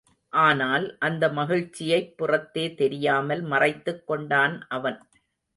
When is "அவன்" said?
4.69-4.99